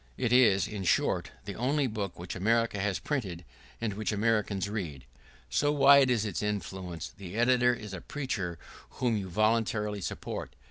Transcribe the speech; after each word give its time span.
It 0.17 0.33
is, 0.33 0.67
in 0.67 0.83
short, 0.83 1.29
the 1.45 1.53
only 1.53 1.85
book 1.85 2.17
which 2.17 2.35
America 2.35 2.79
has 2.79 2.97
printed 2.97 3.45
and 3.79 3.93
which 3.93 4.11
America 4.11 4.55
reads. 4.67 5.05
So 5.51 5.71
wide 5.71 6.09
is 6.09 6.25
its 6.25 6.41
influence. 6.41 7.13
The 7.15 7.35
editor 7.35 7.75
is 7.75 7.93
a 7.93 8.01
preacher 8.01 8.57
whom 8.93 9.15
you 9.15 9.29
voluntarily 9.29 10.01
support. 10.01 10.55